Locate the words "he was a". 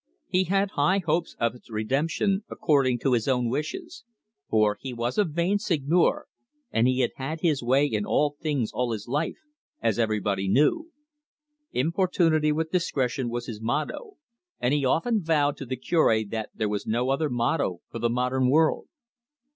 4.81-5.23